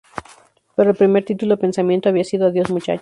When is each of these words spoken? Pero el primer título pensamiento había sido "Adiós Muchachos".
Pero 0.75 0.89
el 0.89 0.95
primer 0.97 1.23
título 1.25 1.59
pensamiento 1.59 2.09
había 2.09 2.23
sido 2.23 2.47
"Adiós 2.47 2.71
Muchachos". 2.71 2.99